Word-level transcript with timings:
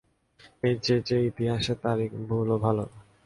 এর 0.63 0.75
চেয়ে 0.83 1.05
যে 1.07 1.17
ইতিহাসের 1.29 1.77
তারিখ 1.83 2.09
ভুলও 2.27 2.57
ভালো। 2.57 2.85